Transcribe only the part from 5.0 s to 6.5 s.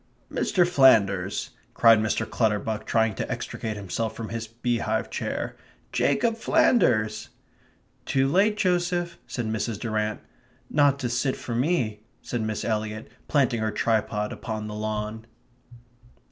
chair. "Jacob